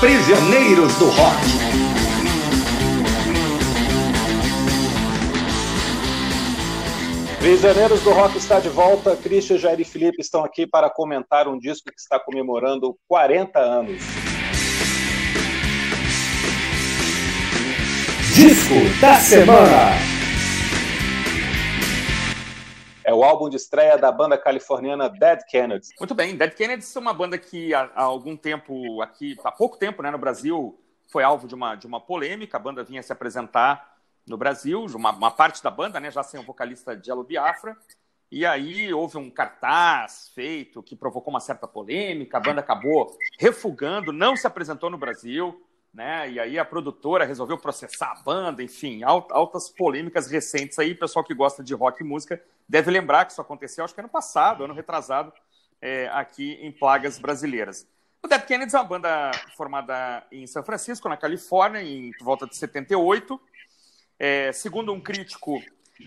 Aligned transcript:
Prisioneiros 0.00 0.94
do 0.94 1.06
Rock. 1.08 1.36
Prisioneiros 7.40 8.00
do 8.02 8.10
Rock 8.10 8.38
está 8.38 8.60
de 8.60 8.68
volta. 8.68 9.16
Christian, 9.16 9.58
Jair 9.58 9.80
e 9.80 9.84
Felipe 9.84 10.20
estão 10.20 10.44
aqui 10.44 10.68
para 10.68 10.88
comentar 10.88 11.48
um 11.48 11.58
disco 11.58 11.90
que 11.90 12.00
está 12.00 12.16
comemorando 12.20 12.96
40 13.08 13.58
anos. 13.58 14.00
Disco 18.36 19.00
da 19.00 19.14
semana. 19.16 20.07
O 23.18 23.24
álbum 23.24 23.48
de 23.48 23.56
estreia 23.56 23.98
da 23.98 24.12
banda 24.12 24.38
californiana 24.38 25.08
Dead 25.08 25.40
Kennedys. 25.48 25.90
Muito 25.98 26.14
bem, 26.14 26.36
Dead 26.36 26.54
Kennedys 26.54 26.94
é 26.94 26.98
uma 27.00 27.12
banda 27.12 27.36
que 27.36 27.74
há, 27.74 27.90
há 27.94 28.02
algum 28.04 28.36
tempo 28.36 29.02
aqui, 29.02 29.36
há 29.42 29.50
pouco 29.50 29.76
tempo, 29.76 30.02
né, 30.02 30.10
no 30.10 30.18
Brasil, 30.18 30.78
foi 31.10 31.24
alvo 31.24 31.48
de 31.48 31.54
uma, 31.54 31.74
de 31.74 31.84
uma 31.84 32.00
polêmica. 32.00 32.56
A 32.56 32.60
banda 32.60 32.84
vinha 32.84 33.02
se 33.02 33.12
apresentar 33.12 33.96
no 34.24 34.36
Brasil, 34.36 34.86
uma, 34.94 35.10
uma 35.10 35.32
parte 35.32 35.60
da 35.62 35.70
banda, 35.70 35.98
né, 35.98 36.12
já 36.12 36.22
sem 36.22 36.38
o 36.38 36.44
vocalista 36.44 36.96
Jello 37.02 37.24
Biafra. 37.24 37.76
E 38.30 38.46
aí 38.46 38.92
houve 38.94 39.16
um 39.16 39.30
cartaz 39.30 40.30
feito 40.32 40.80
que 40.80 40.94
provocou 40.94 41.32
uma 41.32 41.40
certa 41.40 41.66
polêmica. 41.66 42.36
A 42.36 42.40
banda 42.40 42.60
acabou 42.60 43.16
refugando, 43.36 44.12
não 44.12 44.36
se 44.36 44.46
apresentou 44.46 44.90
no 44.90 44.98
Brasil 44.98 45.60
né? 45.98 46.30
E 46.30 46.38
aí 46.38 46.58
a 46.60 46.64
produtora 46.64 47.24
resolveu 47.24 47.58
processar 47.58 48.12
a 48.12 48.22
banda, 48.22 48.62
enfim, 48.62 49.02
altas 49.02 49.68
polêmicas 49.68 50.30
recentes 50.30 50.78
aí. 50.78 50.92
O 50.92 50.98
pessoal 50.98 51.24
que 51.24 51.34
gosta 51.34 51.60
de 51.60 51.74
rock 51.74 52.00
e 52.00 52.06
música 52.06 52.40
deve 52.68 52.88
lembrar 52.88 53.24
que 53.24 53.32
isso 53.32 53.40
aconteceu, 53.40 53.84
acho 53.84 53.92
que 53.92 54.00
ano 54.00 54.08
passado, 54.08 54.62
ano 54.62 54.72
retrasado, 54.72 55.32
é, 55.82 56.08
aqui 56.12 56.52
em 56.62 56.70
Plagas 56.70 57.18
Brasileiras. 57.18 57.84
O 58.22 58.28
Dead 58.28 58.46
Kennedys 58.46 58.74
é 58.74 58.78
uma 58.78 58.84
banda 58.84 59.32
formada 59.56 60.24
em 60.30 60.46
São 60.46 60.62
Francisco, 60.62 61.08
na 61.08 61.16
Califórnia, 61.16 61.82
em 61.82 62.12
volta 62.20 62.46
de 62.46 62.56
78. 62.56 63.40
É, 64.20 64.52
segundo 64.52 64.92
um 64.92 65.00
crítico 65.00 65.60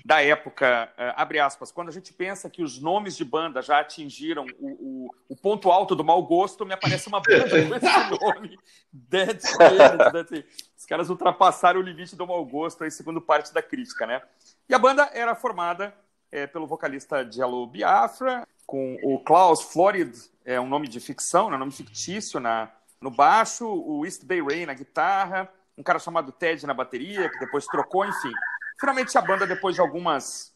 da 0.06 0.22
época, 0.22 0.92
uh, 0.98 1.14
abre 1.16 1.40
aspas, 1.40 1.72
quando 1.72 1.90
a 1.90 1.92
gente 1.92 2.14
pensa 2.14 2.50
que 2.50 2.64
os 2.64 2.80
nomes 2.80 3.18
de 3.18 3.26
banda 3.26 3.62
já 3.62 3.80
atingiram 3.80 4.46
o, 4.60 4.70
o, 4.70 5.16
o 5.30 5.36
ponto 5.36 5.72
alto 5.72 5.96
do 5.96 6.04
mau 6.04 6.24
gosto, 6.24 6.66
me 6.66 6.74
aparece 6.74 7.08
uma 7.08 7.22
banda 7.22 7.50
com 7.50 7.56
esse 7.76 8.24
nome, 8.24 8.60
Dead 8.92 9.40
Spirits. 9.40 10.32
Né? 10.32 10.44
Os 10.78 10.86
caras 10.86 11.10
ultrapassaram 11.10 11.80
o 11.80 11.84
limite 11.84 12.16
do 12.16 12.26
mau 12.26 12.44
gosto, 12.46 12.84
aí, 12.84 12.92
segundo 12.92 13.22
parte 13.22 13.54
da 13.54 13.62
crítica, 13.62 14.06
né? 14.06 14.22
E 14.68 14.74
a 14.74 14.80
banda 14.80 15.10
era 15.14 15.36
formada 15.36 15.94
é, 16.32 16.48
pelo 16.48 16.66
vocalista 16.66 17.30
Jello 17.30 17.68
Biafra, 17.68 18.48
com 18.66 18.98
o 19.04 19.20
Klaus 19.20 19.62
Florid, 19.62 20.18
é 20.46 20.60
um 20.60 20.68
nome 20.68 20.88
de 20.88 21.00
ficção, 21.00 21.50
né, 21.50 21.58
nome 21.58 21.72
fictício 21.72 22.40
na, 22.40 22.72
no 23.02 23.12
baixo, 23.12 23.68
o 23.68 24.06
East 24.06 24.24
Bay 24.24 24.42
Ray 24.42 24.66
na 24.66 24.74
guitarra, 24.74 25.50
um 25.78 25.84
cara 25.84 26.00
chamado 26.00 26.32
Ted 26.32 26.66
na 26.66 26.74
bateria, 26.74 27.30
que 27.30 27.40
depois 27.40 27.66
trocou, 27.66 28.06
enfim. 28.06 28.32
Finalmente 28.80 29.18
a 29.18 29.22
banda, 29.22 29.46
depois 29.46 29.76
de 29.76 29.82
algumas 29.82 30.52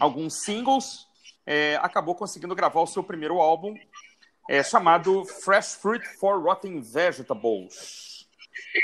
alguns 0.00 0.42
singles, 0.42 1.06
é, 1.46 1.76
acabou 1.76 2.14
conseguindo 2.14 2.54
gravar 2.54 2.80
o 2.80 2.86
seu 2.86 3.02
primeiro 3.02 3.40
álbum, 3.40 3.74
é, 4.48 4.62
chamado 4.62 5.24
Fresh 5.24 5.74
Fruit 5.74 6.06
for 6.18 6.42
Rotten 6.42 6.80
Vegetables, 6.80 8.28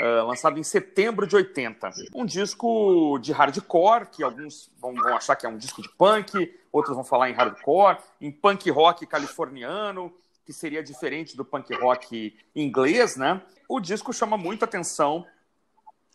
uh, 0.01 0.27
lançado 0.27 0.59
em 0.59 0.63
setembro 0.63 1.25
de 1.25 1.35
80. 1.35 1.89
Um 2.13 2.25
disco 2.25 3.17
de 3.19 3.31
hardcore, 3.31 4.07
que 4.07 4.23
alguns 4.23 4.69
vão, 4.77 4.93
vão, 4.93 5.15
achar 5.15 5.35
que 5.35 5.45
é 5.45 5.49
um 5.49 5.57
disco 5.57 5.81
de 5.81 5.89
punk, 5.89 6.53
outros 6.71 6.95
vão 6.95 7.03
falar 7.03 7.29
em 7.29 7.33
hardcore, 7.33 7.97
em 8.19 8.31
punk 8.31 8.69
rock 8.69 9.05
californiano, 9.05 10.13
que 10.45 10.51
seria 10.51 10.83
diferente 10.83 11.37
do 11.37 11.45
punk 11.45 11.73
rock 11.75 12.37
inglês, 12.53 13.15
né? 13.15 13.41
O 13.67 13.79
disco 13.79 14.11
chama 14.11 14.37
muita 14.37 14.65
atenção, 14.65 15.25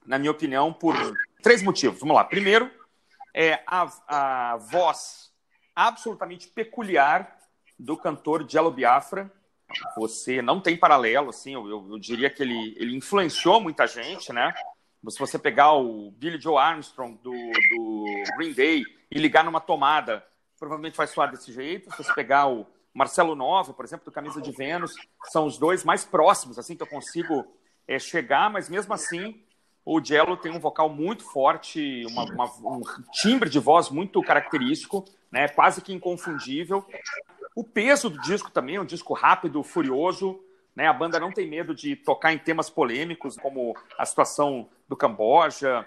na 0.05 0.19
minha 0.19 0.31
opinião, 0.31 0.73
por 0.73 0.95
Três 1.43 1.63
motivos. 1.63 2.01
Vamos 2.01 2.17
lá. 2.17 2.25
Primeiro, 2.25 2.71
é 3.35 3.63
a, 3.67 3.89
a 4.09 4.57
voz 4.57 5.31
absolutamente 5.75 6.49
peculiar 6.49 7.39
do 7.79 7.97
cantor 7.97 8.45
Jello 8.49 8.71
Biafra. 8.71 9.33
Você 9.97 10.43
não 10.43 10.61
tem 10.61 10.77
paralelo, 10.77 11.31
assim, 11.31 11.55
eu, 11.55 11.69
eu, 11.69 11.99
diria 11.99 12.31
que 12.31 12.43
ele, 12.43 12.75
ele 12.79 12.97
influenciou 12.97 13.61
muita 13.61 13.87
gente, 13.87 14.33
né? 14.33 14.53
Se 15.09 15.19
você 15.19 15.39
pegar 15.39 15.73
o 15.75 16.11
Billy 16.11 16.41
Joe 16.41 16.57
Armstrong 16.57 17.17
do, 17.23 17.31
do 17.31 18.05
Green 18.37 18.53
Day 18.53 18.83
e 19.11 19.19
ligar 19.19 19.45
numa 19.45 19.61
tomada, 19.61 20.27
provavelmente 20.59 20.97
vai 20.97 21.07
soar 21.07 21.31
desse 21.31 21.53
jeito. 21.53 21.91
Se 21.93 22.03
você 22.03 22.13
pegar 22.15 22.49
o 22.49 22.67
Marcelo 22.93 23.37
Nova, 23.37 23.73
por 23.73 23.85
exemplo, 23.85 24.07
do 24.07 24.11
Camisa 24.11 24.43
de 24.43 24.51
Vênus, 24.51 24.93
são 25.31 25.47
os 25.47 25.57
dois 25.59 25.85
mais 25.85 26.05
próximos, 26.05 26.59
assim, 26.59 26.75
que 26.75 26.83
eu 26.83 26.87
consigo 26.87 27.47
é, 27.87 27.99
chegar, 27.99 28.51
mas 28.51 28.69
mesmo 28.69 28.93
assim 28.93 29.41
o 29.85 30.05
Jello 30.05 30.37
tem 30.37 30.53
um 30.53 30.59
vocal 30.59 30.89
muito 30.89 31.25
forte, 31.25 32.05
uma, 32.07 32.25
uma, 32.25 32.45
um 32.77 32.83
timbre 33.13 33.49
de 33.49 33.59
voz 33.59 33.89
muito 33.89 34.23
característico, 34.23 35.05
né? 35.31 35.49
quase 35.49 35.81
que 35.81 35.93
inconfundível. 35.93 36.85
O 37.55 37.65
peso 37.65 38.11
do 38.11 38.21
disco 38.21 38.51
também 38.51 38.77
é 38.77 38.81
um 38.81 38.85
disco 38.85 39.15
rápido, 39.15 39.63
furioso. 39.63 40.41
Né? 40.77 40.87
A 40.87 40.93
banda 40.93 41.19
não 41.19 41.33
tem 41.33 41.49
medo 41.49 41.75
de 41.75 41.97
tocar 41.97 42.33
em 42.33 42.39
temas 42.39 42.69
polêmicos, 42.69 43.37
como 43.37 43.75
a 43.99 44.05
situação 44.05 44.69
do 44.89 44.97
Camboja, 44.97 45.87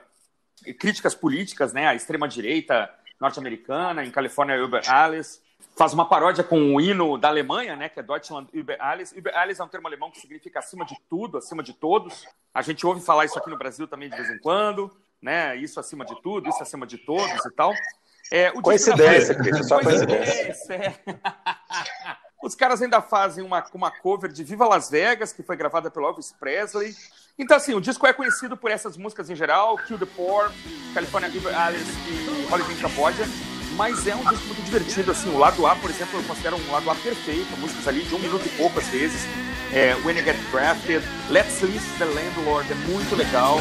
críticas 0.79 1.13
políticas, 1.13 1.73
né? 1.73 1.87
a 1.87 1.95
extrema-direita 1.95 2.89
norte-americana, 3.19 4.03
em 4.03 4.11
Califórnia, 4.11 4.63
Uber 4.63 4.81
Alice 4.91 5.40
faz 5.75 5.93
uma 5.93 6.07
paródia 6.07 6.43
com 6.43 6.75
o 6.75 6.81
hino 6.81 7.17
da 7.17 7.27
Alemanha, 7.27 7.75
né, 7.75 7.89
que 7.89 7.99
é 7.99 8.03
Deutschland 8.03 8.47
über 8.53 8.79
alles. 8.79 9.11
Über 9.13 9.33
alles 9.35 9.59
é 9.59 9.63
um 9.63 9.67
termo 9.67 9.87
alemão 9.87 10.11
que 10.11 10.19
significa 10.19 10.59
acima 10.59 10.85
de 10.85 10.95
tudo, 11.09 11.37
acima 11.37 11.63
de 11.63 11.73
todos. 11.73 12.25
A 12.53 12.61
gente 12.61 12.85
ouve 12.85 13.01
falar 13.01 13.25
isso 13.25 13.37
aqui 13.39 13.49
no 13.49 13.57
Brasil 13.57 13.87
também 13.87 14.09
de 14.09 14.15
vez 14.15 14.29
em 14.29 14.37
quando, 14.39 14.91
né? 15.21 15.55
Isso 15.55 15.79
acima 15.79 16.05
de 16.05 16.19
tudo, 16.21 16.49
isso 16.49 16.61
acima 16.61 16.85
de 16.85 16.97
todos 16.97 17.45
e 17.45 17.51
tal. 17.51 17.73
É, 18.31 18.51
coincidência, 18.51 19.35
Cristian, 19.35 19.63
só 19.63 19.79
coincidência. 19.81 20.73
É. 20.73 20.93
Os 22.43 22.55
caras 22.55 22.81
ainda 22.81 23.01
fazem 23.01 23.43
uma, 23.43 23.63
uma 23.73 23.91
cover 23.91 24.31
de 24.31 24.43
Viva 24.43 24.67
Las 24.67 24.89
Vegas, 24.89 25.31
que 25.31 25.43
foi 25.43 25.55
gravada 25.55 25.91
pelo 25.91 26.07
Elvis 26.07 26.31
Presley. 26.31 26.95
Então, 27.37 27.55
assim, 27.55 27.73
o 27.73 27.81
disco 27.81 28.05
é 28.07 28.13
conhecido 28.13 28.57
por 28.57 28.71
essas 28.71 28.97
músicas 28.97 29.29
em 29.29 29.35
geral, 29.35 29.77
Kill 29.77 29.99
the 29.99 30.05
Poor, 30.05 30.51
California 30.93 31.29
River 31.29 31.55
Alice 31.59 31.91
e 32.07 32.51
Holiday 32.51 32.75
in 32.75 32.79
Cambodia 32.79 33.50
mas 33.75 34.05
é 34.07 34.15
um 34.15 34.23
disco 34.23 34.45
muito 34.45 34.61
divertido, 34.63 35.11
assim, 35.11 35.29
o 35.29 35.37
lado 35.37 35.65
A, 35.65 35.75
por 35.75 35.89
exemplo, 35.89 36.19
eu 36.19 36.23
considero 36.23 36.57
um 36.57 36.71
lado 36.71 36.89
A 36.89 36.95
perfeito, 36.95 37.57
músicas 37.57 37.87
ali 37.87 38.03
de 38.03 38.13
um 38.13 38.19
minuto 38.19 38.45
e 38.45 38.49
pouco 38.49 38.79
às 38.79 38.87
vezes, 38.87 39.21
é, 39.73 39.95
When 40.05 40.17
You 40.17 40.23
Get 40.23 40.37
Drafted, 40.51 41.03
Let's 41.29 41.61
List 41.61 41.97
the 41.97 42.05
Landlord, 42.05 42.71
é 42.71 42.75
muito 42.75 43.15
legal. 43.15 43.59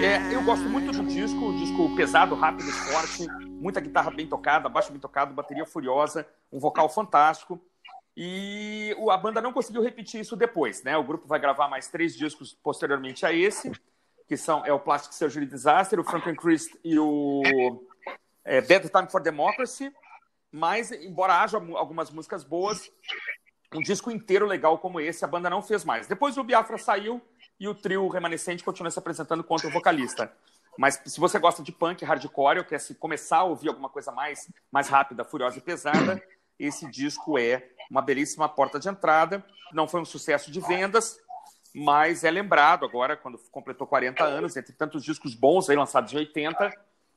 É, 0.00 0.32
eu 0.32 0.44
gosto 0.44 0.68
muito 0.68 0.92
do 0.92 1.04
disco, 1.04 1.36
um 1.36 1.56
disco 1.56 1.96
pesado, 1.96 2.36
rápido, 2.36 2.70
forte, 2.70 3.26
muita 3.60 3.80
guitarra 3.80 4.12
bem 4.12 4.28
tocada, 4.28 4.68
baixo 4.68 4.92
bem 4.92 5.00
tocado, 5.00 5.34
bateria 5.34 5.66
furiosa, 5.66 6.24
um 6.52 6.60
vocal 6.60 6.88
fantástico. 6.88 7.60
E 8.20 8.96
a 9.12 9.16
banda 9.16 9.40
não 9.40 9.52
conseguiu 9.52 9.80
repetir 9.80 10.20
isso 10.20 10.34
depois, 10.34 10.82
né? 10.82 10.96
O 10.96 11.04
grupo 11.04 11.28
vai 11.28 11.38
gravar 11.38 11.68
mais 11.68 11.86
três 11.86 12.16
discos 12.16 12.52
posteriormente 12.52 13.24
a 13.24 13.32
esse, 13.32 13.70
que 14.26 14.36
são 14.36 14.66
é 14.66 14.72
o 14.72 14.80
Plastic 14.80 15.12
Surgery 15.12 15.46
Disaster, 15.46 16.00
o 16.00 16.02
Franklin 16.04 16.34
Christ 16.34 16.74
e 16.82 16.98
o 16.98 17.42
é, 18.44 18.60
Time 18.60 19.08
for 19.08 19.22
Democracy. 19.22 19.92
Mas, 20.50 20.90
embora 20.90 21.40
haja 21.40 21.58
algumas 21.58 22.10
músicas 22.10 22.42
boas, 22.42 22.90
um 23.72 23.80
disco 23.80 24.10
inteiro 24.10 24.46
legal 24.46 24.78
como 24.80 24.98
esse 24.98 25.24
a 25.24 25.28
banda 25.28 25.48
não 25.48 25.62
fez 25.62 25.84
mais. 25.84 26.08
Depois 26.08 26.36
o 26.36 26.42
Biafra 26.42 26.76
saiu 26.76 27.22
e 27.60 27.68
o 27.68 27.74
trio 27.74 28.08
remanescente 28.08 28.64
continua 28.64 28.90
se 28.90 28.98
apresentando 28.98 29.44
contra 29.44 29.68
o 29.68 29.72
vocalista. 29.72 30.32
Mas 30.76 31.00
se 31.06 31.20
você 31.20 31.38
gosta 31.38 31.62
de 31.62 31.70
punk, 31.70 32.04
hardcore, 32.04 32.58
ou 32.58 32.64
quer 32.64 32.80
se 32.80 32.96
começar 32.96 33.38
a 33.38 33.44
ouvir 33.44 33.68
alguma 33.68 33.88
coisa 33.88 34.10
mais, 34.10 34.50
mais 34.72 34.88
rápida, 34.88 35.22
furiosa 35.22 35.58
e 35.58 35.60
pesada, 35.60 36.20
esse 36.58 36.90
disco 36.90 37.38
é 37.38 37.77
uma 37.90 38.02
belíssima 38.02 38.48
porta 38.48 38.78
de 38.78 38.88
entrada. 38.88 39.44
Não 39.72 39.88
foi 39.88 40.00
um 40.00 40.04
sucesso 40.04 40.50
de 40.50 40.60
vendas, 40.60 41.18
mas 41.74 42.24
é 42.24 42.30
lembrado 42.30 42.84
agora, 42.84 43.16
quando 43.16 43.38
completou 43.50 43.86
40 43.86 44.24
anos, 44.24 44.56
entre 44.56 44.72
tantos 44.72 45.02
discos 45.04 45.34
bons 45.34 45.68
aí 45.68 45.76
lançados 45.76 46.12
em 46.12 46.16
80, 46.16 46.72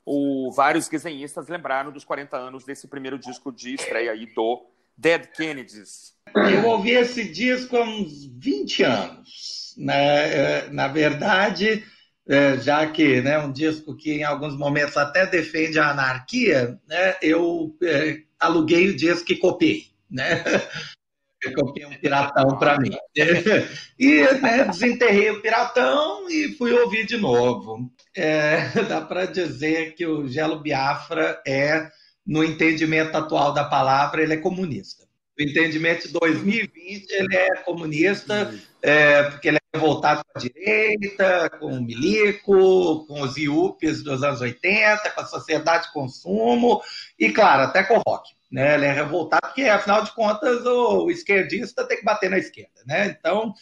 o, 0.06 0.52
vários 0.52 0.88
desenhistas 0.88 1.48
lembraram 1.48 1.92
dos 1.92 2.04
40 2.04 2.36
anos 2.38 2.64
desse 2.64 2.88
primeiro 2.88 3.18
disco 3.18 3.52
de 3.52 3.76
estreia 3.76 4.12
aí 4.12 4.26
do 4.34 4.66
Dead 4.98 5.28
Kennedys. 5.28 6.14
Eu 6.36 6.66
ouvi 6.68 6.92
esse 6.92 7.32
disco 7.32 7.78
há 7.78 7.84
uns 7.84 8.26
20 8.26 8.84
anos. 8.84 9.76
Na, 9.78 9.94
né? 9.94 10.68
na 10.70 10.88
verdade, 10.88 11.84
é, 12.28 12.58
já 12.58 12.86
que 12.88 13.22
né, 13.22 13.38
um 13.40 13.52
disco 13.52 13.96
que 13.96 14.12
em 14.12 14.24
alguns 14.24 14.56
momentos 14.58 14.98
até 14.98 15.26
defende 15.26 15.80
a 15.80 15.92
anarquia, 15.92 16.80
né, 16.88 17.16
eu 17.22 17.76
é, 17.82 18.22
aluguei 18.40 18.90
o 18.90 18.96
disco 18.96 19.32
e 19.32 19.38
copiei. 19.38 19.91
Né? 20.12 20.44
copiei 21.50 21.88
um 21.88 21.94
piratão 21.94 22.58
para 22.58 22.80
mim. 22.80 22.92
e 23.98 24.22
né, 24.42 24.66
desenterrei 24.66 25.32
o 25.32 25.42
piratão 25.42 26.30
e 26.30 26.54
fui 26.56 26.72
ouvir 26.72 27.06
de 27.06 27.18
novo. 27.18 27.92
É, 28.16 28.70
dá 28.88 29.02
para 29.02 29.26
dizer 29.26 29.96
que 29.96 30.06
o 30.06 30.28
Gelo 30.28 30.60
Biafra 30.60 31.42
é, 31.48 31.90
no 32.26 32.44
entendimento 32.44 33.16
atual 33.16 33.54
da 33.54 33.64
palavra, 33.64 34.22
ele 34.22 34.34
é 34.34 34.38
comunista. 34.38 35.10
O 35.40 35.42
entendimento 35.42 36.08
de 36.08 36.14
2020, 36.14 37.10
ele 37.10 37.36
é 37.36 37.56
comunista, 37.64 38.54
é, 38.82 39.24
porque 39.24 39.48
ele 39.48 39.58
é 39.74 39.80
voltado 39.80 40.22
com 40.24 40.38
a 40.38 40.42
direita, 40.42 41.50
com 41.58 41.68
o 41.68 41.82
milico, 41.82 43.06
com 43.08 43.22
os 43.22 43.38
IUPs 43.38 44.04
dos 44.04 44.22
anos 44.22 44.42
80, 44.42 45.10
com 45.10 45.22
a 45.22 45.26
sociedade 45.26 45.88
de 45.88 45.94
consumo, 45.94 46.82
e, 47.18 47.32
claro, 47.32 47.64
até 47.64 47.82
com 47.82 47.98
o 47.98 48.02
rock. 48.06 48.30
Né? 48.52 48.76
Ele 48.76 48.86
é 48.86 48.92
revoltado 48.92 49.48
porque, 49.48 49.64
afinal 49.64 50.04
de 50.04 50.12
contas, 50.14 50.66
o, 50.66 51.10
esquerdista 51.10 51.88
tem 51.88 51.98
que 51.98 52.04
bater 52.04 52.30
na 52.30 52.38
esquerda. 52.38 52.82
Né? 52.86 53.08
Então, 53.08 53.54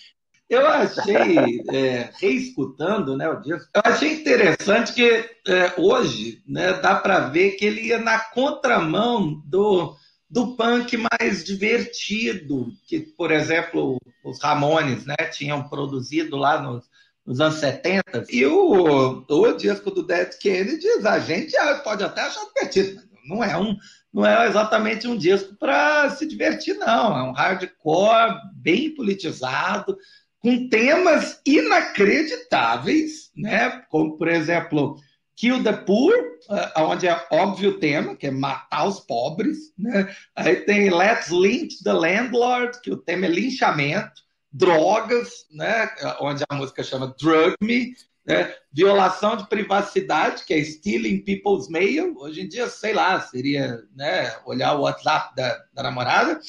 eu 0.50 0.66
achei, 0.66 1.62
é, 1.72 2.10
reescutando 2.20 3.16
né, 3.16 3.30
o 3.30 3.40
disco, 3.40 3.70
eu 3.76 3.82
achei 3.86 4.14
interessante 4.14 4.94
que 4.94 5.30
é, 5.48 5.74
hoje 5.78 6.42
né, 6.48 6.74
dá 6.74 6.96
para 6.96 7.30
ver 7.30 7.52
que 7.52 7.66
ele 7.66 7.82
ia 7.82 8.00
na 8.00 8.18
contramão 8.18 9.42
do, 9.46 9.96
do 10.28 10.56
punk 10.56 10.98
mais 10.98 11.44
divertido, 11.44 12.72
que, 12.88 13.00
por 13.00 13.32
exemplo, 13.32 14.00
os 14.24 14.42
Ramones 14.42 15.06
né, 15.06 15.16
tinham 15.32 15.70
produzido 15.70 16.36
lá 16.36 16.60
nos, 16.60 16.86
nos 17.24 17.40
anos 17.40 17.60
70. 17.60 18.26
E 18.30 18.44
o, 18.46 19.24
o 19.28 19.54
disco 19.54 19.92
do 19.92 20.02
Dead 20.02 20.32
Kennedys, 20.40 21.06
a 21.06 21.20
gente 21.20 21.56
pode 21.84 22.04
até 22.04 22.22
achar 22.22 22.44
divertido, 22.46 22.96
mas 22.96 23.09
não 23.30 23.44
é 23.44 23.56
um, 23.56 23.78
não 24.12 24.26
é 24.26 24.48
exatamente 24.48 25.08
um 25.08 25.16
disco 25.16 25.56
para 25.56 26.10
se 26.10 26.26
divertir, 26.26 26.74
não. 26.76 27.18
É 27.18 27.24
um 27.24 27.32
hardcore 27.32 28.36
bem 28.56 28.94
politizado, 28.94 29.96
com 30.40 30.68
temas 30.68 31.40
inacreditáveis, 31.46 33.30
né? 33.36 33.84
Como, 33.90 34.18
por 34.18 34.28
exemplo, 34.28 34.98
Kill 35.36 35.64
the 35.64 35.74
Poor, 35.74 36.14
eh, 36.50 36.74
onde 36.78 37.08
é 37.08 37.28
óbvio 37.32 37.72
o 37.72 37.80
tema, 37.80 38.16
que 38.16 38.28
é 38.28 38.32
matar 38.32 38.88
os 38.88 39.00
pobres. 39.00 39.74
Né? 39.78 40.14
Aí 40.36 40.58
tem 40.58 40.90
Let's 40.90 41.30
Lynch 41.30 41.84
the 41.84 41.94
Landlord, 41.94 42.82
que 42.82 42.92
o 42.92 42.98
tema 42.98 43.26
é 43.26 43.30
linchamento. 43.30 44.28
Drogas, 44.52 45.46
né? 45.52 45.90
onde 46.20 46.44
a 46.50 46.56
música 46.56 46.84
chama 46.84 47.16
Drug 47.22 47.56
Me. 47.62 47.94
Né? 48.26 48.54
Violação 48.72 49.36
de 49.36 49.48
privacidade, 49.48 50.44
que 50.46 50.54
é 50.54 50.64
Stealing 50.64 51.20
People's 51.20 51.68
Mail. 51.70 52.16
Hoje 52.18 52.42
em 52.42 52.48
dia, 52.48 52.68
sei 52.68 52.94
lá, 52.94 53.20
seria 53.22 53.84
né, 53.96 54.36
olhar 54.46 54.76
o 54.76 54.82
WhatsApp 54.82 55.36
da, 55.36 55.58
da 55.74 55.84
namorada. 55.84 56.40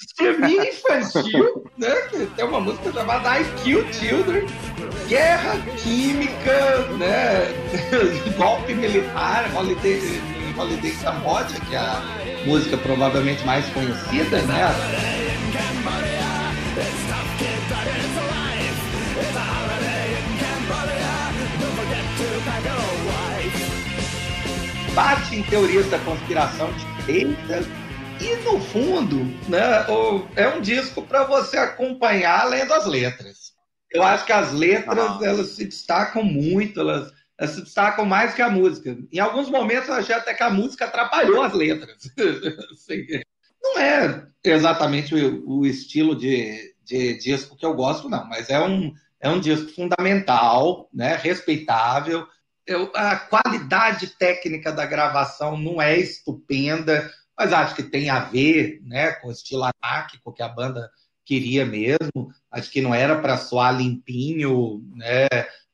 Extermínio 0.00 0.62
infantil, 0.62 1.64
né? 1.76 1.94
Tem 2.36 2.44
uma 2.44 2.60
música 2.60 2.92
chamada 2.92 3.40
I 3.40 3.44
Kill 3.62 3.92
Children, 3.92 4.46
Guerra 5.08 5.60
Química, 5.82 6.86
né? 6.96 7.48
Golpe 8.38 8.74
militar, 8.74 9.50
Holiday, 9.56 10.00
Holiday 10.56 10.92
Cambodia, 11.02 11.60
que 11.68 11.74
é 11.74 11.78
a 11.78 12.00
música 12.46 12.76
provavelmente 12.76 13.44
mais 13.44 13.66
conhecida, 13.70 14.40
né? 14.42 14.68
Bate 24.98 25.36
em 25.36 25.44
teorias 25.44 25.88
da 25.88 25.98
conspiração 26.00 26.72
de 26.72 26.84
direita 26.96 27.60
e 28.20 28.34
no 28.42 28.58
fundo, 28.60 29.18
né, 29.48 29.86
é 30.34 30.48
um 30.48 30.60
disco 30.60 31.02
para 31.02 31.22
você 31.22 31.56
acompanhar 31.56 32.40
além 32.40 32.66
das 32.66 32.84
letras. 32.84 33.52
Eu 33.92 34.02
acho 34.02 34.26
que 34.26 34.32
as 34.32 34.52
letras 34.52 34.98
ah. 34.98 35.20
elas 35.22 35.50
se 35.50 35.66
destacam 35.66 36.24
muito, 36.24 36.80
elas, 36.80 37.12
elas, 37.38 37.54
se 37.54 37.62
destacam 37.62 38.04
mais 38.04 38.34
que 38.34 38.42
a 38.42 38.50
música. 38.50 38.98
Em 39.12 39.20
alguns 39.20 39.48
momentos 39.48 39.88
eu 39.88 39.94
achei 39.94 40.16
até 40.16 40.34
que 40.34 40.42
a 40.42 40.50
música 40.50 40.86
atrapalhou 40.86 41.42
as 41.42 41.52
letras. 41.52 42.10
Assim, 42.72 43.06
não 43.62 43.78
é 43.78 44.26
exatamente 44.42 45.14
o, 45.14 45.60
o 45.60 45.64
estilo 45.64 46.16
de, 46.16 46.74
de, 46.82 47.16
disco 47.18 47.56
que 47.56 47.64
eu 47.64 47.74
gosto, 47.74 48.08
não, 48.08 48.28
mas 48.28 48.50
é 48.50 48.58
um, 48.58 48.92
é 49.20 49.28
um 49.28 49.38
disco 49.38 49.72
fundamental, 49.72 50.90
né, 50.92 51.14
respeitável 51.14 52.26
eu, 52.68 52.92
a 52.94 53.16
qualidade 53.16 54.08
técnica 54.08 54.70
da 54.70 54.84
gravação 54.84 55.56
não 55.56 55.80
é 55.80 55.98
estupenda, 55.98 57.10
mas 57.36 57.52
acho 57.52 57.74
que 57.74 57.82
tem 57.82 58.10
a 58.10 58.20
ver 58.20 58.80
né, 58.84 59.12
com 59.12 59.28
o 59.28 59.32
estilo 59.32 59.64
anárquico 59.64 60.32
que 60.32 60.42
a 60.42 60.48
banda 60.48 60.90
queria 61.24 61.64
mesmo. 61.64 62.30
Acho 62.50 62.70
que 62.70 62.82
não 62.82 62.94
era 62.94 63.20
para 63.20 63.38
soar 63.38 63.74
limpinho, 63.74 64.84
né, 64.94 65.26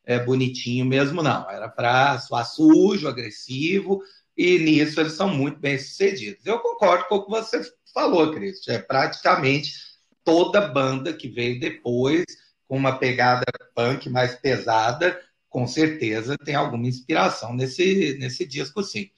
é, 0.05 0.21
bonitinho 0.21 0.87
mesmo, 0.87 1.21
não. 1.21 1.51
Era 1.51 1.69
para 1.69 2.19
soar 2.21 2.47
sujo, 2.47 3.09
agressivo, 3.09 4.01
e 4.37 4.59
nisso 4.61 5.01
eles 5.01 5.15
são 5.15 5.29
muito 5.29 5.59
bem 5.59 5.77
sucedidos. 5.77 6.47
Eu 6.47 6.61
concordo 6.61 7.07
com 7.07 7.17
o 7.17 7.25
que 7.25 7.31
você 7.31 7.61
falou, 7.93 8.33
Cris. 8.33 8.67
É 8.69 8.79
praticamente 8.79 9.73
toda 10.23 10.69
banda 10.69 11.13
que 11.13 11.29
veio 11.29 11.59
depois, 11.59 12.25
com 12.69 12.77
uma 12.77 12.99
pegada 12.99 13.45
punk 13.75 14.09
mais 14.09 14.37
pesada, 14.37 15.21
com 15.55 15.69
certeza 15.69 16.37
tem 16.45 16.57
alguma 16.57 16.89
inspiração 16.89 17.55
nesse, 17.55 18.19
nesse 18.19 18.45
disco, 18.45 18.83
sim. 18.83 19.09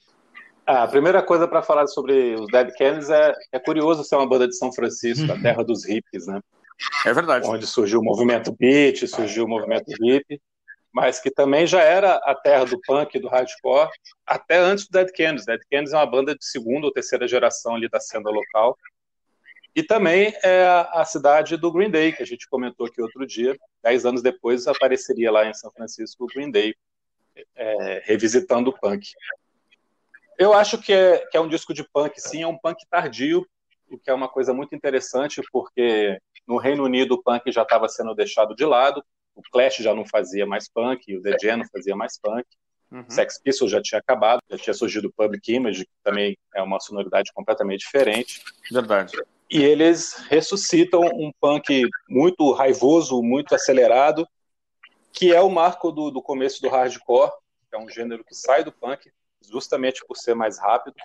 Ah, 0.67 0.83
a 0.83 0.87
primeira 0.87 1.23
coisa 1.23 1.47
para 1.47 1.63
falar 1.63 1.87
sobre 1.87 2.35
os 2.35 2.45
Dead 2.51 2.71
Kennedys 2.75 3.09
é, 3.09 3.33
é 3.53 3.57
curioso 3.57 4.03
ser 4.03 4.17
uma 4.17 4.29
banda 4.29 4.47
de 4.47 4.55
São 4.55 4.71
Francisco, 4.71 5.31
a 5.31 5.41
terra 5.41 5.63
dos 5.63 5.83
hippies, 5.83 6.27
né? 6.27 6.39
É 7.03 7.11
verdade. 7.11 7.47
Onde 7.47 7.65
surgiu 7.65 8.01
o 8.01 8.03
movimento 8.03 8.55
beat, 8.55 9.07
surgiu 9.07 9.45
o 9.45 9.49
movimento 9.49 9.91
hip, 9.99 10.39
mas 10.93 11.19
que 11.19 11.31
também 11.31 11.65
já 11.65 11.81
era 11.81 12.13
a 12.17 12.35
terra 12.35 12.65
do 12.65 12.79
punk 12.81 13.15
e 13.15 13.19
do 13.19 13.29
hardcore 13.29 13.89
até 14.23 14.59
antes 14.59 14.87
do 14.87 14.91
Dead 14.91 15.09
Kennedys. 15.09 15.45
Dead 15.47 15.61
Kennedys 15.71 15.93
é 15.93 15.97
uma 15.97 16.05
banda 16.05 16.35
de 16.35 16.45
segunda 16.45 16.85
ou 16.85 16.93
terceira 16.93 17.27
geração 17.27 17.73
ali 17.73 17.89
da 17.89 17.99
cena 17.99 18.29
local 18.29 18.77
e 19.77 19.83
também 19.83 20.33
é 20.43 20.65
a 20.65 21.05
cidade 21.05 21.55
do 21.55 21.71
Green 21.71 21.91
Day, 21.91 22.11
que 22.11 22.23
a 22.23 22.25
gente 22.25 22.49
comentou 22.49 22.87
aqui 22.87 22.99
outro 22.99 23.27
dia. 23.27 23.55
Dez 23.83 24.07
anos 24.07 24.23
depois 24.23 24.65
apareceria 24.65 25.31
lá 25.31 25.47
em 25.47 25.53
São 25.53 25.71
Francisco 25.71 26.23
o 26.23 26.27
Green 26.27 26.49
Day, 26.49 26.75
é, 27.55 28.01
revisitando 28.03 28.71
o 28.71 28.73
punk. 28.73 29.07
Eu 30.35 30.51
acho 30.51 30.79
que 30.79 30.91
é, 30.91 31.23
que 31.27 31.37
é 31.37 31.39
um 31.39 31.47
disco 31.47 31.75
de 31.75 31.87
punk, 31.93 32.19
sim, 32.19 32.41
é 32.41 32.47
um 32.47 32.57
punk 32.57 32.87
tardio, 32.89 33.45
o 33.87 33.99
que 33.99 34.09
é 34.09 34.13
uma 34.15 34.27
coisa 34.27 34.51
muito 34.51 34.73
interessante, 34.73 35.43
porque 35.51 36.19
no 36.47 36.57
Reino 36.57 36.83
Unido 36.83 37.13
o 37.13 37.21
punk 37.21 37.51
já 37.51 37.61
estava 37.61 37.87
sendo 37.87 38.15
deixado 38.15 38.55
de 38.55 38.65
lado, 38.65 39.03
o 39.35 39.43
Clash 39.43 39.75
já 39.75 39.93
não 39.93 40.07
fazia 40.07 40.47
mais 40.47 40.67
punk, 40.67 41.15
o 41.15 41.21
The 41.21 41.37
Jam 41.39 41.57
não 41.57 41.67
fazia 41.71 41.95
mais 41.95 42.19
punk, 42.19 42.47
uhum. 42.91 43.07
Sex 43.11 43.39
Pistols 43.39 43.71
já 43.71 43.79
tinha 43.79 43.99
acabado, 43.99 44.39
já 44.49 44.57
tinha 44.57 44.73
surgido 44.73 45.09
o 45.09 45.13
Public 45.13 45.53
Image, 45.53 45.85
que 45.85 45.91
também 46.03 46.35
é 46.55 46.63
uma 46.63 46.79
sonoridade 46.79 47.31
completamente 47.31 47.81
diferente. 47.81 48.41
Verdade 48.71 49.15
e 49.49 49.63
eles 49.63 50.15
ressuscitam 50.29 51.01
um 51.01 51.31
punk 51.39 51.87
muito 52.09 52.51
raivoso, 52.51 53.21
muito 53.21 53.55
acelerado, 53.55 54.27
que 55.13 55.33
é 55.33 55.41
o 55.41 55.49
marco 55.49 55.91
do, 55.91 56.11
do 56.11 56.21
começo 56.21 56.61
do 56.61 56.69
hardcore, 56.69 57.31
que 57.69 57.75
é 57.75 57.79
um 57.79 57.89
gênero 57.89 58.23
que 58.23 58.35
sai 58.35 58.63
do 58.63 58.71
punk, 58.71 59.11
justamente 59.49 60.05
por 60.05 60.17
ser 60.17 60.35
mais 60.35 60.59
rápido. 60.59 60.95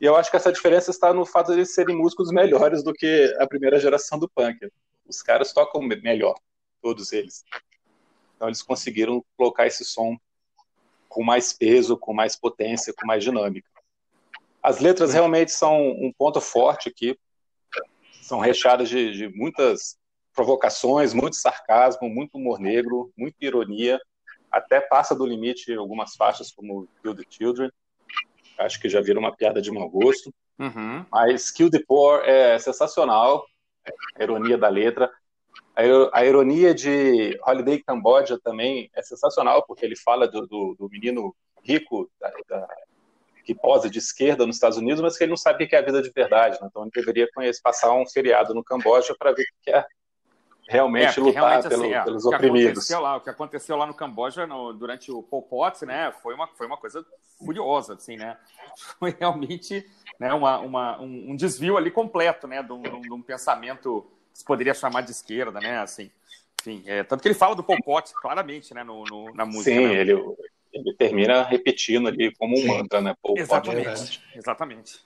E 0.00 0.04
eu 0.04 0.14
acho 0.16 0.30
que 0.30 0.36
essa 0.36 0.52
diferença 0.52 0.90
está 0.90 1.12
no 1.12 1.26
fato 1.26 1.48
de 1.48 1.58
eles 1.58 1.74
serem 1.74 1.96
músicos 1.96 2.30
melhores 2.30 2.82
do 2.82 2.92
que 2.92 3.34
a 3.38 3.46
primeira 3.46 3.80
geração 3.80 4.18
do 4.18 4.28
punk. 4.28 4.70
Os 5.06 5.22
caras 5.22 5.52
tocam 5.52 5.82
melhor, 5.82 6.34
todos 6.80 7.12
eles. 7.12 7.44
Então 8.36 8.48
eles 8.48 8.62
conseguiram 8.62 9.24
colocar 9.36 9.66
esse 9.66 9.84
som 9.84 10.16
com 11.08 11.22
mais 11.22 11.52
peso, 11.52 11.96
com 11.96 12.12
mais 12.12 12.36
potência, 12.36 12.92
com 12.92 13.06
mais 13.06 13.24
dinâmica. 13.24 13.68
As 14.62 14.80
letras 14.80 15.14
realmente 15.14 15.50
são 15.50 15.80
um 15.80 16.12
ponto 16.16 16.40
forte 16.40 16.88
aqui, 16.88 17.18
são 18.26 18.40
recheadas 18.40 18.88
de, 18.88 19.12
de 19.12 19.28
muitas 19.28 19.96
provocações, 20.34 21.14
muito 21.14 21.36
sarcasmo, 21.36 22.08
muito 22.08 22.36
humor 22.36 22.58
negro, 22.58 23.12
muita 23.16 23.44
ironia, 23.44 24.00
até 24.50 24.80
passa 24.80 25.14
do 25.14 25.24
limite 25.24 25.72
algumas 25.72 26.16
faixas 26.16 26.50
como 26.50 26.88
Kill 27.00 27.14
the 27.14 27.22
Children, 27.30 27.70
acho 28.58 28.80
que 28.80 28.88
já 28.88 29.00
viram 29.00 29.20
uma 29.20 29.34
piada 29.34 29.62
de 29.62 29.70
mau 29.70 29.88
gosto, 29.88 30.34
uhum. 30.58 31.06
mas 31.10 31.52
Kill 31.52 31.70
the 31.70 31.80
Poor 31.86 32.20
é 32.24 32.58
sensacional, 32.58 33.46
a 34.18 34.22
ironia 34.22 34.58
da 34.58 34.68
letra, 34.68 35.08
a, 36.12 36.24
ironia 36.24 36.74
de 36.74 37.38
Holiday 37.46 37.80
Cambodia 37.80 38.38
também 38.42 38.90
é 38.92 39.02
sensacional, 39.02 39.64
porque 39.64 39.84
ele 39.84 39.94
fala 39.94 40.26
do, 40.26 40.46
do, 40.46 40.74
do 40.76 40.88
menino 40.88 41.34
rico 41.62 42.10
da, 42.20 42.32
da, 42.48 42.68
que 43.46 43.54
posa 43.54 43.88
de 43.88 44.00
esquerda 44.00 44.44
nos 44.44 44.56
Estados 44.56 44.76
Unidos, 44.76 45.00
mas 45.00 45.16
que 45.16 45.22
ele 45.22 45.30
não 45.30 45.36
sabe 45.36 45.64
o 45.64 45.68
que 45.68 45.76
é 45.76 45.78
a 45.78 45.82
vida 45.82 46.02
de 46.02 46.10
verdade. 46.10 46.60
Né? 46.60 46.66
Então 46.68 46.82
ele 46.82 46.90
deveria 46.92 47.28
conhecer, 47.32 47.62
passar 47.62 47.92
um 47.92 48.04
feriado 48.04 48.52
no 48.52 48.64
Camboja 48.64 49.14
para 49.16 49.32
ver 49.32 49.44
o 49.44 49.62
que 49.62 49.70
é 49.70 49.86
realmente 50.68 51.20
é, 51.20 51.22
lutar 51.22 51.42
realmente, 51.44 51.68
pelo, 51.68 51.84
assim, 51.84 51.92
é, 51.94 52.02
pelos 52.02 52.26
o 52.26 52.28
que 52.28 52.34
oprimidos. 52.34 52.70
Aconteceu 52.70 53.00
lá, 53.00 53.16
o 53.16 53.20
que 53.20 53.30
aconteceu 53.30 53.76
lá 53.76 53.86
no 53.86 53.94
Camboja 53.94 54.48
no, 54.48 54.72
durante 54.72 55.12
o 55.12 55.22
Pol 55.22 55.42
Pot, 55.42 55.86
né, 55.86 56.12
foi 56.20 56.34
uma, 56.34 56.48
foi 56.48 56.66
uma 56.66 56.76
coisa 56.76 57.06
furiosa, 57.38 57.94
assim, 57.94 58.16
né? 58.16 58.36
Foi 58.98 59.14
realmente 59.18 59.88
né, 60.18 60.34
uma, 60.34 60.58
uma, 60.58 61.00
um, 61.00 61.30
um 61.30 61.36
desvio 61.36 61.76
ali 61.76 61.90
completo, 61.90 62.46
né, 62.46 62.62
de 62.62 62.72
um, 62.72 62.82
de 62.82 63.12
um 63.12 63.22
pensamento 63.22 64.06
que 64.32 64.38
se 64.38 64.44
poderia 64.44 64.74
chamar 64.74 65.02
de 65.02 65.12
esquerda, 65.12 65.60
né, 65.60 65.78
assim. 65.78 66.10
Enfim, 66.60 66.82
é, 66.86 67.04
tanto 67.04 67.22
que 67.22 67.28
ele 67.28 67.34
fala 67.34 67.54
do 67.54 67.62
Pol 67.62 67.80
Pot 67.82 68.12
claramente, 68.20 68.74
né, 68.74 68.82
no, 68.82 69.04
no 69.04 69.32
na 69.34 69.46
música. 69.46 69.70
Sim, 69.70 69.86
né? 69.86 69.94
ele, 69.94 70.14
ele 70.76 70.94
termina 70.94 71.42
repetindo 71.42 72.08
ali 72.08 72.34
como 72.36 72.58
um 72.58 72.66
mantra, 72.66 73.00
né? 73.00 73.14
Pot. 73.22 73.40
Exatamente, 73.40 74.22
exatamente. 74.34 75.00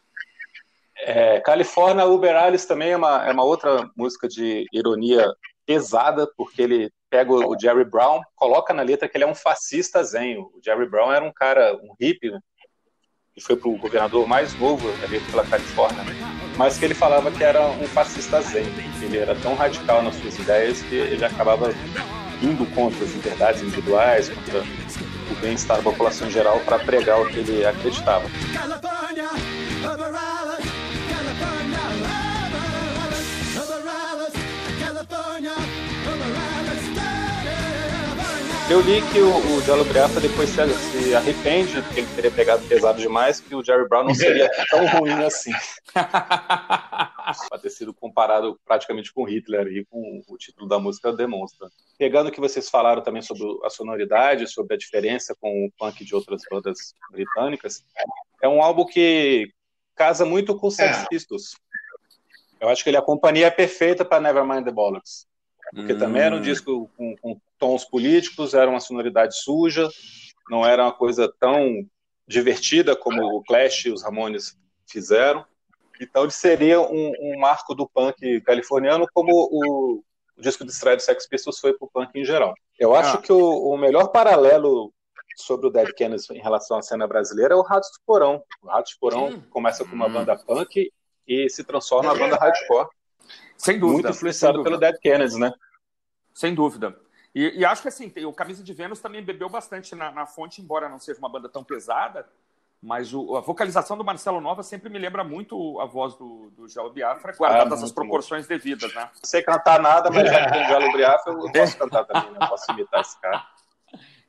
É, 1.02 1.40
California 1.40 2.04
Uber 2.04 2.36
Alice 2.36 2.66
também 2.66 2.90
é 2.90 2.96
uma, 2.96 3.26
é 3.26 3.32
uma 3.32 3.44
outra 3.44 3.88
música 3.96 4.28
de 4.28 4.66
ironia 4.72 5.26
pesada, 5.64 6.30
porque 6.36 6.60
ele 6.60 6.90
pega 7.08 7.32
o 7.32 7.58
Jerry 7.58 7.84
Brown, 7.84 8.20
coloca 8.34 8.74
na 8.74 8.82
letra 8.82 9.08
que 9.08 9.16
ele 9.16 9.24
é 9.24 9.26
um 9.26 9.34
fascista 9.34 10.02
zen. 10.04 10.38
O 10.38 10.60
Jerry 10.64 10.88
Brown 10.88 11.12
era 11.12 11.24
um 11.24 11.32
cara, 11.32 11.74
um 11.76 11.94
hippie, 11.98 12.30
né, 12.30 12.38
que 13.32 13.40
foi 13.40 13.56
pro 13.56 13.76
governador 13.76 14.26
mais 14.26 14.52
novo 14.58 14.88
ali 15.04 15.20
pela 15.20 15.46
Califórnia, 15.46 16.02
né, 16.04 16.12
mas 16.56 16.76
que 16.76 16.84
ele 16.84 16.94
falava 16.94 17.30
que 17.30 17.42
era 17.42 17.66
um 17.66 17.86
fascista 17.86 18.42
zen. 18.42 18.66
Ele 19.02 19.18
era 19.18 19.34
tão 19.36 19.54
radical 19.54 20.02
nas 20.02 20.14
suas 20.16 20.38
ideias 20.38 20.82
que 20.82 20.94
ele 20.94 21.24
acabava 21.24 21.70
indo 22.42 22.66
contra 22.74 23.04
as 23.04 23.12
liberdades 23.12 23.62
individuais, 23.62 24.28
contra 24.28 24.62
o 25.30 25.34
bem-estar 25.36 25.76
da 25.78 25.82
população 25.82 26.28
em 26.28 26.30
geral, 26.30 26.60
para 26.60 26.78
pregar 26.78 27.20
o 27.20 27.28
que 27.28 27.38
ele 27.38 27.64
acreditava. 27.64 28.24
Eu 38.70 38.80
li 38.82 39.02
que 39.02 39.18
o, 39.18 39.56
o 39.56 39.62
Jello 39.62 39.84
Biafra 39.84 40.20
depois 40.20 40.48
se, 40.48 40.62
se 40.74 41.12
arrepende 41.14 41.82
porque 41.82 42.00
ele 42.00 42.08
teria 42.14 42.30
pegado 42.30 42.62
pesado 42.68 43.00
demais, 43.00 43.40
que 43.40 43.52
o 43.52 43.64
Jerry 43.64 43.88
Brown 43.88 44.04
não 44.04 44.14
seria 44.14 44.48
tão 44.70 44.86
ruim 44.86 45.24
assim. 45.24 45.50
Para 47.48 47.58
ter 47.58 47.70
sido 47.70 47.92
comparado 47.94 48.58
praticamente 48.64 49.12
com 49.12 49.24
Hitler 49.24 49.66
e 49.68 49.84
com 49.84 50.22
o 50.28 50.36
título 50.36 50.68
da 50.68 50.78
música 50.78 51.12
demonstra. 51.12 51.68
Pegando 51.98 52.28
o 52.28 52.32
que 52.32 52.40
vocês 52.40 52.68
falaram 52.68 53.02
também 53.02 53.22
sobre 53.22 53.44
a 53.64 53.70
sonoridade, 53.70 54.46
sobre 54.50 54.74
a 54.74 54.78
diferença 54.78 55.36
com 55.40 55.66
o 55.66 55.70
punk 55.78 56.04
de 56.04 56.14
outras 56.14 56.42
bandas 56.50 56.94
britânicas, 57.10 57.84
é 58.42 58.48
um 58.48 58.62
álbum 58.62 58.84
que 58.84 59.52
casa 59.94 60.24
muito 60.24 60.56
com 60.56 60.70
Sex 60.70 60.98
É. 61.02 61.06
Pistols. 61.08 61.54
Eu 62.60 62.68
acho 62.68 62.82
que 62.82 62.90
ele 62.90 62.96
é 62.96 63.00
a 63.00 63.04
companhia 63.04 63.50
perfeita 63.50 64.04
para 64.04 64.20
Nevermind 64.20 64.64
the 64.64 64.70
Bollocks. 64.70 65.26
Porque 65.72 65.94
também 65.94 66.22
era 66.22 66.34
um 66.34 66.38
Hum. 66.38 66.42
disco 66.42 66.90
com, 66.96 67.16
com 67.16 67.40
tons 67.58 67.84
políticos, 67.84 68.54
era 68.54 68.68
uma 68.68 68.80
sonoridade 68.80 69.36
suja, 69.36 69.88
não 70.50 70.66
era 70.66 70.82
uma 70.82 70.92
coisa 70.92 71.32
tão 71.38 71.86
divertida 72.26 72.96
como 72.96 73.22
o 73.22 73.42
Clash 73.44 73.84
e 73.86 73.90
os 73.90 74.02
Ramones 74.02 74.56
fizeram. 74.86 75.44
Então 76.00 76.22
ele 76.22 76.32
seria 76.32 76.80
um, 76.80 77.12
um 77.20 77.38
marco 77.38 77.74
do 77.74 77.86
punk 77.88 78.40
californiano, 78.40 79.06
como 79.12 79.30
o, 79.32 80.02
o 80.38 80.42
disco 80.42 80.64
de 80.64 80.70
estreia 80.72 80.96
do 80.96 81.02
Sex 81.02 81.26
Pistols 81.28 81.58
foi 81.60 81.74
para 81.74 81.84
o 81.84 81.90
punk 81.90 82.10
em 82.18 82.24
geral. 82.24 82.54
Eu 82.78 82.94
acho 82.94 83.18
Ah. 83.18 83.20
que 83.22 83.32
o, 83.32 83.38
o 83.70 83.76
melhor 83.76 84.08
paralelo 84.08 84.92
sobre 85.36 85.66
o 85.66 85.70
Dead 85.70 85.92
Kennedys 85.92 86.28
em 86.30 86.38
relação 86.40 86.78
à 86.78 86.82
cena 86.82 87.06
brasileira 87.06 87.54
é 87.54 87.56
o 87.56 87.62
Ratos 87.62 87.90
do 87.90 88.00
Porão. 88.06 88.42
O 88.62 88.68
Ratos 88.68 88.94
do 88.94 88.98
Porão 88.98 89.28
Hum. 89.28 89.42
começa 89.50 89.84
com 89.84 89.94
uma 89.94 90.06
Hum. 90.08 90.12
banda 90.12 90.36
punk 90.36 90.90
e 91.28 91.48
se 91.50 91.62
transforma 91.64 92.12
numa 92.14 92.18
banda 92.26 92.36
hardcore, 92.36 92.88
Sem 93.56 93.78
dúvida. 93.78 94.08
muito 94.08 94.16
influenciado 94.16 94.56
sem 94.58 94.64
pelo 94.64 94.76
dúvida. 94.76 94.92
Dead 94.92 95.00
Kennedys, 95.02 95.36
né? 95.36 95.52
Sem 96.34 96.54
dúvida. 96.54 96.98
E, 97.34 97.60
e 97.60 97.64
acho 97.64 97.82
que 97.82 97.88
assim, 97.88 98.12
o 98.24 98.32
Camisa 98.32 98.62
de 98.64 98.72
Vênus 98.72 98.98
também 99.00 99.22
bebeu 99.22 99.48
bastante 99.48 99.94
na, 99.94 100.10
na 100.10 100.26
fonte, 100.26 100.60
embora 100.60 100.88
não 100.88 100.98
seja 100.98 101.18
uma 101.20 101.28
banda 101.28 101.48
tão 101.48 101.62
pesada, 101.62 102.26
mas 102.82 103.12
o- 103.12 103.36
a 103.36 103.40
vocalização 103.40 103.96
do 103.96 104.04
Marcelo 104.04 104.40
Nova 104.40 104.62
sempre 104.62 104.88
me 104.88 104.98
lembra 104.98 105.22
muito 105.22 105.78
a 105.80 105.84
voz 105.84 106.14
do, 106.16 106.50
do 106.56 106.66
Gelo 106.68 106.90
Biafra, 106.90 107.34
guardadas 107.36 107.82
Ah, 107.82 107.84
as 107.84 107.92
proporções 107.92 108.46
devidas, 108.46 108.94
né? 108.94 109.02
Não 109.14 109.20
sei 109.24 109.42
cantar 109.42 109.80
nada, 109.80 110.10
mas 110.10 110.30
já 110.30 110.44
que 110.46 110.52
tem 110.52 110.64
o 110.64 110.68
Gelo 110.68 110.92
Briafa, 110.92 111.30
eu 111.30 111.52
posso 111.52 111.76
cantar 111.78 112.04
também, 112.04 112.30
né? 112.30 112.38
Posso 112.48 112.70
imitar 112.72 113.00
esse 113.02 113.20
cara. 113.20 113.46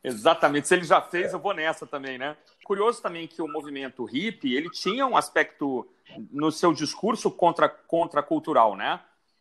Exatamente. 0.03 0.67
Se 0.67 0.73
ele 0.75 0.83
já 0.83 0.99
fez, 1.01 1.31
eu 1.31 1.39
vou 1.39 1.53
nessa 1.53 1.85
também, 1.85 2.17
né? 2.17 2.35
Curioso 2.65 3.01
também 3.01 3.27
que 3.27 3.41
o 3.41 3.47
movimento 3.47 4.03
hippie, 4.05 4.55
ele 4.55 4.69
tinha 4.69 5.05
um 5.05 5.15
aspecto 5.15 5.87
no 6.31 6.51
seu 6.51 6.73
discurso 6.73 7.29
contra, 7.29 7.69
contracultural, 7.69 8.75
né? 8.75 8.99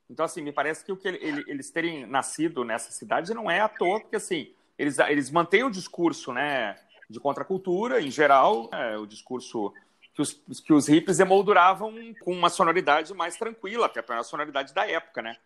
Então, 0.09 0.25
assim, 0.25 0.43
me 0.43 0.53
parece 0.53 0.85
que 0.85 0.93
o 0.93 0.97
que 0.97 1.09
ele- 1.09 1.19
ele- 1.23 1.45
eles 1.47 1.71
terem 1.71 2.05
nascido 2.07 2.65
nessa 2.65 2.91
cidade 2.93 3.33
não 3.33 3.51
é 3.51 3.61
à 3.61 3.69
toa, 3.69 4.01
porque, 4.01 4.17
assim, 4.17 4.53
eles, 4.77 4.99
eles 4.99 5.31
mantêm 5.31 5.63
o 5.65 5.71
discurso, 5.71 6.33
né, 6.33 6.77
de 7.11 7.19
contracultura, 7.19 8.01
em 8.01 8.11
geral, 8.11 8.71
é, 8.73 8.97
o 8.97 9.05
discurso 9.05 9.75
que 10.15 10.23
os, 10.23 10.33
que 10.61 10.73
os 10.73 10.89
hippies 10.89 11.19
emolduravam 11.19 11.93
com 12.21 12.33
uma 12.33 12.49
sonoridade 12.49 13.13
mais 13.13 13.37
tranquila, 13.37 13.87
até 13.87 14.01
pela 14.01 14.23
sonoridade 14.23 14.73
da 14.73 14.89
época, 14.89 15.21
né? 15.21 15.37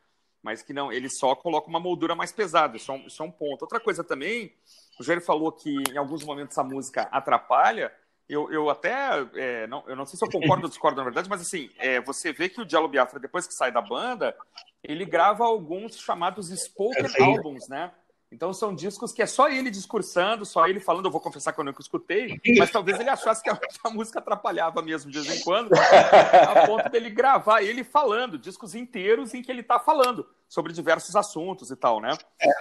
Mas 0.42 0.62
que 0.62 0.75
não, 0.75 0.92
ele 0.92 1.09
só 1.09 1.35
coloca 1.35 1.68
uma 1.68 1.80
moldura 1.80 2.14
mais 2.14 2.30
pesada, 2.30 2.76
isso 2.76 2.92
é 2.92 2.94
um, 2.94 3.06
isso 3.06 3.23
é 3.23 3.26
um 3.26 3.30
ponto. 3.30 3.62
Outra 3.62 3.80
coisa 3.80 4.04
também, 4.04 4.52
o 5.00 5.02
Jair 5.02 5.25
falou 5.25 5.50
que 5.50 5.75
em 5.90 5.97
alguns 5.97 6.23
momentos 6.23 6.59
a 6.59 6.62
música 6.62 7.09
atrapalha. 7.11 7.90
Eu, 8.28 8.50
eu 8.50 8.71
até, 8.71 9.26
é, 9.35 9.66
não, 9.66 9.85
eu 9.87 9.97
não 9.97 10.06
sei 10.06 10.18
se 10.18 10.25
eu 10.25 10.30
concordo 10.30 10.64
ou 10.64 10.68
discordo 10.68 10.97
na 10.97 11.04
verdade, 11.04 11.28
mas 11.28 11.42
assim, 11.42 11.71
é, 11.76 12.00
você 12.00 12.33
vê 12.33 12.49
que 12.49 12.61
o 12.61 12.64
Diallo 12.64 12.88
Biafra, 12.88 13.21
depois 13.21 13.47
que 13.47 13.52
sai 13.52 13.71
da 13.71 13.83
banda, 13.83 14.35
ele 14.83 15.04
grava 15.04 15.44
alguns 15.44 15.99
chamados 15.99 16.49
spoken 16.49 17.09
Sim. 17.09 17.23
albums, 17.23 17.68
né? 17.68 17.90
Então 18.35 18.53
são 18.53 18.75
discos 18.75 19.12
que 19.12 19.23
é 19.23 19.26
só 19.26 19.49
ele 19.49 19.71
discursando, 19.71 20.45
só 20.45 20.67
ele 20.67 20.81
falando. 20.81 21.05
Eu 21.05 21.11
vou 21.12 21.21
confessar 21.21 21.53
que 21.53 21.61
eu 21.61 21.64
nunca 21.64 21.81
escutei, 21.81 22.41
mas 22.59 22.69
talvez 22.71 22.99
ele 22.99 23.09
achasse 23.09 23.41
que 23.43 23.49
a, 23.49 23.57
a 23.85 23.91
música 23.91 24.19
atrapalhava 24.19 24.83
mesmo 24.83 25.09
de 25.11 25.21
vez 25.21 25.41
em 25.41 25.45
quando, 25.45 25.71
a 25.73 26.67
ponto 26.67 26.88
dele 26.91 27.11
gravar 27.11 27.62
ele 27.62 27.85
falando, 27.85 28.37
discos 28.37 28.75
inteiros 28.75 29.33
em 29.35 29.41
que 29.41 29.53
ele 29.53 29.62
tá 29.62 29.79
falando 29.79 30.26
sobre 30.49 30.73
diversos 30.73 31.14
assuntos 31.14 31.71
e 31.71 31.76
tal, 31.76 32.00
né? 32.00 32.11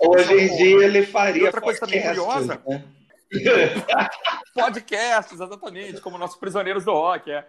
Hoje 0.04 0.32
em 0.34 0.56
dia 0.58 0.86
ele 0.86 1.06
faria. 1.08 1.42
E 1.42 1.46
outra 1.46 1.60
coisa 1.60 1.80
também 1.80 2.02
curiosa- 2.04 2.62
né? 2.68 2.84
Podcasts, 4.54 5.34
exatamente, 5.34 6.00
como 6.02 6.20
nossos 6.20 6.38
prisioneiros 6.38 6.86
do 6.86 6.92
rock, 6.92 7.32
é. 7.32 7.48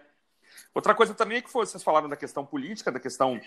Outra 0.75 0.93
coisa 0.93 1.13
também 1.13 1.37
é 1.37 1.41
que 1.41 1.49
foi, 1.49 1.65
vocês 1.65 1.81
falaram 1.81 2.09
da 2.09 2.17
questão 2.17 2.45
política, 2.45 2.91
da 2.91 2.99
questão 2.99 3.39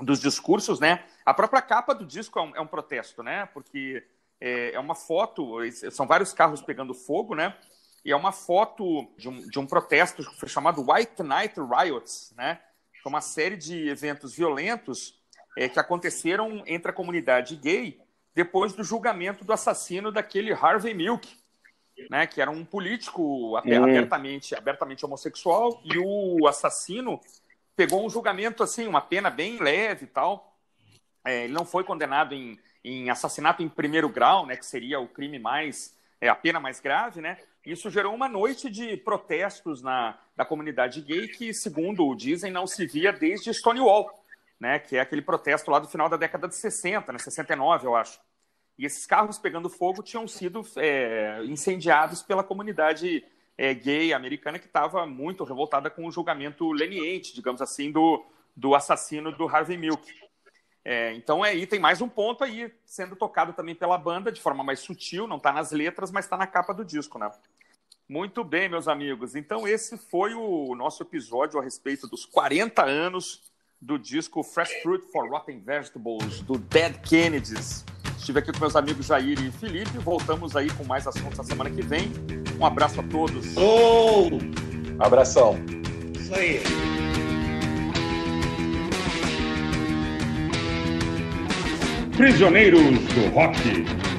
dos 0.00 0.20
discursos, 0.20 0.80
né? 0.80 1.04
A 1.24 1.32
própria 1.32 1.62
capa 1.62 1.94
do 1.94 2.04
disco 2.04 2.40
é 2.40 2.42
um, 2.42 2.56
é 2.56 2.60
um 2.60 2.66
protesto, 2.66 3.22
né? 3.22 3.46
Porque 3.54 4.04
é, 4.40 4.72
é 4.72 4.80
uma 4.80 4.96
foto, 4.96 5.58
são 5.92 6.08
vários 6.08 6.32
carros 6.32 6.60
pegando 6.60 6.92
fogo, 6.92 7.36
né? 7.36 7.56
E 8.04 8.10
é 8.10 8.16
uma 8.16 8.32
foto 8.32 9.08
de 9.16 9.28
um, 9.28 9.48
de 9.48 9.60
um 9.60 9.66
protesto 9.66 10.28
que 10.40 10.48
chamado 10.48 10.84
White 10.90 11.22
Night 11.22 11.54
Riots, 11.60 12.32
né? 12.36 12.60
Foi 13.00 13.10
uma 13.10 13.20
série 13.20 13.56
de 13.56 13.88
eventos 13.88 14.34
violentos 14.34 15.22
é, 15.56 15.68
que 15.68 15.78
aconteceram 15.78 16.64
entre 16.66 16.90
a 16.90 16.94
comunidade 16.94 17.54
gay 17.54 18.00
depois 18.34 18.72
do 18.72 18.82
julgamento 18.82 19.44
do 19.44 19.52
assassino 19.52 20.10
daquele 20.10 20.52
Harvey 20.52 20.94
Milk, 20.94 21.28
né, 22.08 22.26
que 22.26 22.40
era 22.40 22.50
um 22.50 22.64
político 22.64 23.56
abertamente, 23.56 24.54
abertamente 24.54 25.04
homossexual, 25.04 25.80
e 25.84 25.98
o 25.98 26.46
assassino 26.46 27.20
pegou 27.76 28.04
um 28.04 28.10
julgamento 28.10 28.62
assim, 28.62 28.86
uma 28.86 29.00
pena 29.00 29.30
bem 29.30 29.58
leve 29.58 30.04
e 30.04 30.08
tal. 30.08 30.56
É, 31.24 31.44
ele 31.44 31.52
não 31.52 31.64
foi 31.64 31.84
condenado 31.84 32.34
em, 32.34 32.58
em 32.84 33.10
assassinato 33.10 33.62
em 33.62 33.68
primeiro 33.68 34.08
grau, 34.08 34.46
né, 34.46 34.56
que 34.56 34.66
seria 34.66 35.00
o 35.00 35.08
crime 35.08 35.38
mais, 35.38 35.96
é, 36.20 36.28
a 36.28 36.34
pena 36.34 36.60
mais 36.60 36.80
grave, 36.80 37.20
né? 37.20 37.38
Isso 37.64 37.90
gerou 37.90 38.14
uma 38.14 38.28
noite 38.28 38.70
de 38.70 38.96
protestos 38.96 39.82
na 39.82 40.18
da 40.40 40.44
comunidade 40.46 41.02
gay 41.02 41.28
que, 41.28 41.52
segundo 41.52 42.14
dizem, 42.14 42.50
não 42.50 42.66
se 42.66 42.86
via 42.86 43.12
desde 43.12 43.52
Stonewall, 43.52 44.10
né, 44.58 44.78
que 44.78 44.96
é 44.96 45.00
aquele 45.00 45.20
protesto 45.20 45.70
lá 45.70 45.78
do 45.78 45.86
final 45.86 46.08
da 46.08 46.16
década 46.16 46.48
de 46.48 46.54
60, 46.54 47.12
né, 47.12 47.18
69, 47.18 47.86
eu 47.86 47.94
acho. 47.94 48.18
E 48.80 48.86
esses 48.86 49.04
carros 49.04 49.38
pegando 49.38 49.68
fogo 49.68 50.02
tinham 50.02 50.26
sido 50.26 50.66
é, 50.76 51.44
incendiados 51.44 52.22
pela 52.22 52.42
comunidade 52.42 53.22
é, 53.58 53.74
gay 53.74 54.14
americana 54.14 54.58
que 54.58 54.64
estava 54.64 55.04
muito 55.04 55.44
revoltada 55.44 55.90
com 55.90 56.06
o 56.06 56.10
julgamento 56.10 56.72
leniente, 56.72 57.34
digamos 57.34 57.60
assim, 57.60 57.92
do, 57.92 58.24
do 58.56 58.74
assassino 58.74 59.32
do 59.32 59.46
Harvey 59.46 59.76
Milk. 59.76 60.10
É, 60.82 61.12
então 61.12 61.42
aí 61.42 61.66
tem 61.66 61.78
mais 61.78 62.00
um 62.00 62.08
ponto 62.08 62.42
aí 62.42 62.72
sendo 62.86 63.14
tocado 63.14 63.52
também 63.52 63.74
pela 63.74 63.98
banda 63.98 64.32
de 64.32 64.40
forma 64.40 64.64
mais 64.64 64.80
sutil, 64.80 65.26
não 65.26 65.36
está 65.36 65.52
nas 65.52 65.72
letras, 65.72 66.10
mas 66.10 66.24
está 66.24 66.38
na 66.38 66.46
capa 66.46 66.72
do 66.72 66.82
disco, 66.82 67.18
né? 67.18 67.30
Muito 68.08 68.42
bem, 68.42 68.66
meus 68.66 68.88
amigos. 68.88 69.36
Então 69.36 69.68
esse 69.68 69.98
foi 69.98 70.32
o 70.32 70.74
nosso 70.74 71.02
episódio 71.02 71.60
a 71.60 71.62
respeito 71.62 72.08
dos 72.08 72.24
40 72.24 72.82
anos 72.82 73.52
do 73.78 73.98
disco 73.98 74.42
Fresh 74.42 74.72
Fruit 74.82 75.04
for 75.12 75.28
Rotten 75.28 75.60
Vegetables 75.60 76.40
do 76.40 76.56
Dead 76.56 76.98
Kennedys. 77.02 77.84
Estive 78.20 78.38
aqui 78.38 78.52
com 78.52 78.60
meus 78.60 78.76
amigos 78.76 79.06
Jair 79.06 79.42
e 79.42 79.50
Felipe. 79.50 79.96
Voltamos 79.98 80.54
aí 80.54 80.68
com 80.70 80.84
mais 80.84 81.06
assuntos 81.06 81.38
na 81.38 81.42
semana 81.42 81.70
que 81.70 81.80
vem. 81.80 82.12
Um 82.60 82.66
abraço 82.66 83.00
a 83.00 83.02
todos. 83.02 83.56
Oh, 83.56 84.28
Abração. 85.02 85.58
isso 86.14 86.34
aí. 86.34 86.62
Prisioneiros 92.14 92.82
do 92.82 93.30
Rock. 93.34 94.09